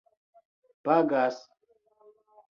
pagas 0.83 1.35